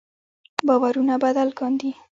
باورونه 0.67 1.15
بدل 1.23 1.49
کاندي. 1.59 1.91